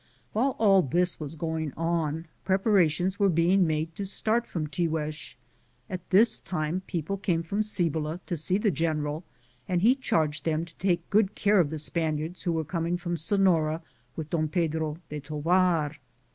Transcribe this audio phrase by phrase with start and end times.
[0.33, 5.35] While all this was going on, preparations were being made to start from Tiguex.
[5.91, 9.23] At this time people came from Cibola to see the general,
[9.67, 13.13] and he charged them to take good care of the Spaniards who were coming from
[13.15, 13.83] Seflora
[14.15, 15.97] with Don Pedro de Tovar.